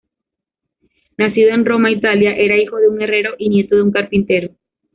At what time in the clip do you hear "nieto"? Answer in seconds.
3.49-3.75